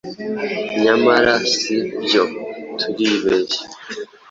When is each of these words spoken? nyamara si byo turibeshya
nyamara 0.81 1.33
si 1.57 1.75
byo 2.03 2.23
turibeshya 2.79 3.61